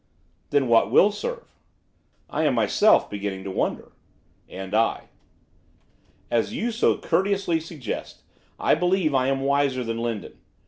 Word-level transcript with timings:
'Then 0.49 0.67
what 0.67 0.89
will 0.89 1.11
serve?' 1.11 1.53
'I 2.31 2.45
am 2.45 2.53
myself 2.55 3.07
beginning 3.07 3.43
to 3.43 3.51
wonder.' 3.51 3.91
'And 4.49 4.73
I.' 4.73 5.09
'As 6.31 6.55
you 6.55 6.71
so 6.71 6.97
courteously 6.97 7.59
suggest, 7.59 8.23
I 8.59 8.73
believe 8.73 9.13
I 9.13 9.27
am 9.27 9.41
wiser 9.41 9.83
than 9.83 9.99
Lindon. 9.99 10.39